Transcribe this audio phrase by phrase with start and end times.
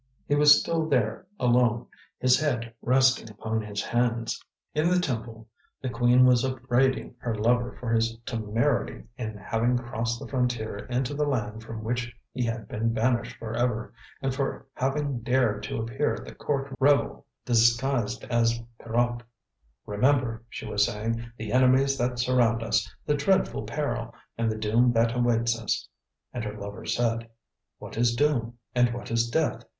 [0.25, 1.85] He was still there, alone,
[2.17, 4.43] his head resting upon his hands.
[4.73, 5.47] In the temple
[5.79, 11.13] the Queen was upbraiding her lover for his temerity in having crossed the frontier into
[11.13, 13.93] the land from which he had been banished for ever,
[14.23, 19.21] and for having dared to appear at the court revel disguised as Pierrot.
[19.85, 24.93] "Remember," she was saying, "the enemies that surround us, the dreadful peril, and the doom
[24.93, 25.87] that awaits us."
[26.33, 27.29] And her lover said:
[27.77, 29.61] "What is doom, and what is death?